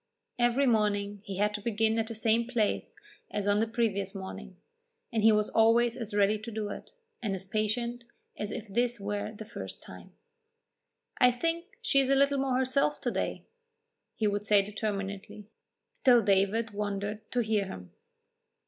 [0.39, 2.95] Every morning he had to begin at the same place
[3.29, 4.57] as on the previous morning,
[5.13, 6.89] and he was always as ready to do it,
[7.21, 10.13] and as patient, as if this were the first time.
[11.19, 13.43] "I think she is a little more herself to day,"
[14.15, 15.45] he would say determinedly,
[16.03, 17.91] till David wondered to hear him.